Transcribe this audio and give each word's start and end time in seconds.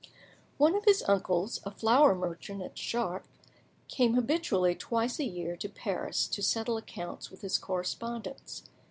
One 0.57 0.73
of 0.73 0.85
his 0.85 1.03
uncles, 1.07 1.61
a 1.63 1.69
flour 1.69 2.15
merchant 2.15 2.63
at 2.63 2.73
Chartres, 2.73 3.29
came 3.87 4.15
habitually 4.15 4.73
twice 4.73 5.19
a 5.19 5.25
year 5.25 5.55
to 5.57 5.69
Paris 5.69 6.25
to 6.29 6.41
settle 6.41 6.75
accounts 6.75 7.29
with 7.29 7.41
his 7.41 7.59
correspondents. 7.59 8.63